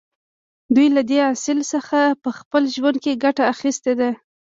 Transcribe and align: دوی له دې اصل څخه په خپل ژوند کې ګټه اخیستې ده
دوی 0.75 0.87
له 0.95 1.01
دې 1.09 1.19
اصل 1.33 1.57
څخه 1.73 1.99
په 2.23 2.29
خپل 2.39 2.63
ژوند 2.75 2.97
کې 3.03 3.19
ګټه 3.23 3.43
اخیستې 3.53 3.93
ده 3.99 4.09